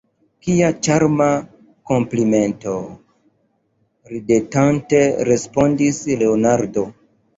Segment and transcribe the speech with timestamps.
[0.45, 1.27] Kia ĉarma
[1.91, 2.73] komplimento!
[4.15, 6.87] ridetante respondis Leonardo.